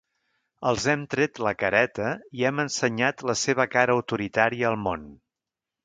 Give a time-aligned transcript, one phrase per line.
[0.69, 2.09] Els hem tret la careta
[2.41, 5.07] i hem ensenyat la seva cara autoritària al món.